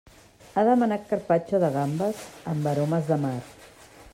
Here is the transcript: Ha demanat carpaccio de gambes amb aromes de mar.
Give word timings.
Ha 0.55 0.61
demanat 0.69 1.03
carpaccio 1.11 1.59
de 1.65 1.69
gambes 1.75 2.25
amb 2.53 2.71
aromes 2.73 3.11
de 3.13 3.19
mar. 3.27 3.37